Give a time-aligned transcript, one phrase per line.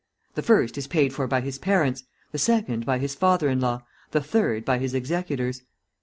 [0.33, 3.83] The first is paid for by his parents, the second by his father in law,
[4.09, 5.61] the third by his executors.